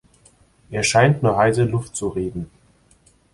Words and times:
Er 0.71 0.81
scheint 0.81 1.21
nur 1.21 1.37
heiße 1.37 1.61
Luft 1.63 1.95
zu 1.95 2.07
reden. 2.07 2.49